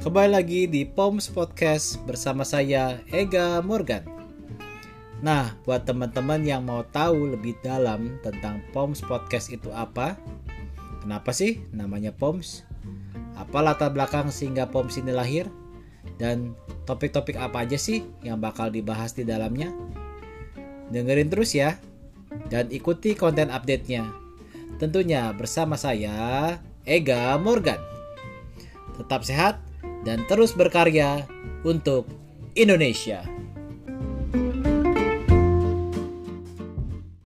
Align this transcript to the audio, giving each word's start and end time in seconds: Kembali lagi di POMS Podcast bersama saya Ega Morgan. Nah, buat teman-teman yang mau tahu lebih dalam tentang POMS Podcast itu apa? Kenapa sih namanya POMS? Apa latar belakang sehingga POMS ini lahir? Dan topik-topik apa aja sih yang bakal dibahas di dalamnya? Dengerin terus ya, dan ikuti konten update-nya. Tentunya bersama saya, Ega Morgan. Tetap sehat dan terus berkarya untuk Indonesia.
Kembali 0.00 0.32
lagi 0.32 0.64
di 0.64 0.88
POMS 0.88 1.28
Podcast 1.28 2.00
bersama 2.08 2.40
saya 2.40 3.04
Ega 3.12 3.60
Morgan. 3.60 4.00
Nah, 5.20 5.52
buat 5.68 5.84
teman-teman 5.84 6.40
yang 6.40 6.64
mau 6.64 6.80
tahu 6.88 7.36
lebih 7.36 7.60
dalam 7.60 8.16
tentang 8.24 8.64
POMS 8.72 9.04
Podcast 9.04 9.52
itu 9.52 9.68
apa? 9.68 10.16
Kenapa 11.04 11.36
sih 11.36 11.60
namanya 11.76 12.16
POMS? 12.16 12.64
Apa 13.36 13.60
latar 13.60 13.92
belakang 13.92 14.32
sehingga 14.32 14.72
POMS 14.72 15.04
ini 15.04 15.12
lahir? 15.12 15.52
Dan 16.16 16.56
topik-topik 16.88 17.36
apa 17.36 17.68
aja 17.68 17.76
sih 17.76 18.00
yang 18.24 18.40
bakal 18.40 18.72
dibahas 18.72 19.12
di 19.12 19.28
dalamnya? 19.28 19.68
Dengerin 20.88 21.28
terus 21.28 21.52
ya, 21.52 21.76
dan 22.48 22.72
ikuti 22.72 23.12
konten 23.12 23.52
update-nya. 23.52 24.08
Tentunya 24.80 25.28
bersama 25.36 25.76
saya, 25.76 26.56
Ega 26.88 27.36
Morgan. 27.36 27.84
Tetap 28.96 29.28
sehat 29.28 29.69
dan 30.04 30.24
terus 30.28 30.56
berkarya 30.56 31.24
untuk 31.64 32.08
Indonesia. 32.56 33.22